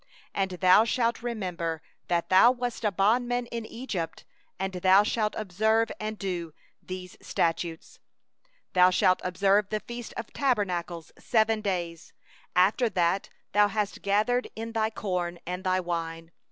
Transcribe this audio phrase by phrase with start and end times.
[0.35, 4.25] 12And thou shalt remember that thou wast a bondman in Egypt;
[4.57, 7.99] and thou shalt observe and do these statutes.
[8.73, 12.13] 13Thou shalt keep the feast of tabernacles seven days,
[12.55, 16.33] after that thou hast gathered in from thy threshing floor and from thy winepress.